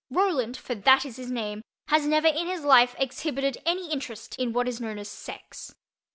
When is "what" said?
4.51-4.67